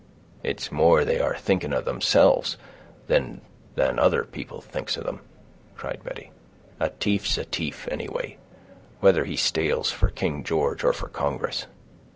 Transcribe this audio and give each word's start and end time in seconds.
"It's 0.41 0.71
more 0.71 1.05
they 1.05 1.19
are 1.21 1.35
thinking 1.35 1.73
of 1.73 1.85
themselves, 1.85 2.57
then, 3.05 3.41
than 3.75 3.99
other 3.99 4.23
people 4.23 4.59
thinks 4.59 4.97
of 4.97 5.03
them," 5.03 5.19
cried 5.75 6.01
Betty. 6.03 6.31
"A 6.79 6.89
t'ief's 6.89 7.37
a 7.37 7.45
t'ief, 7.45 7.87
anyway; 7.87 8.39
whether 8.99 9.25
he 9.25 9.35
stales 9.37 9.91
for 9.91 10.09
King 10.09 10.43
George 10.43 10.83
or 10.83 10.91
for 10.91 11.07
Congress." 11.07 11.67